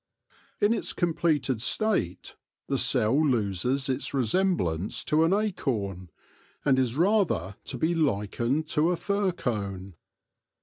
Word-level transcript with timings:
In 0.59 0.73
its 0.73 0.93
completed 0.93 1.61
state 1.61 2.35
the 2.65 2.79
cell 2.79 3.23
loses 3.23 3.87
its 3.87 4.15
resemblance 4.15 5.03
to 5.03 5.23
an 5.25 5.31
acorn, 5.31 6.09
and 6.65 6.79
is 6.79 6.95
rather 6.95 7.55
to 7.65 7.77
be 7.77 7.93
likened 7.93 8.67
to 8.69 8.89
a 8.89 8.97
fir 8.97 9.31
cone. 9.31 9.93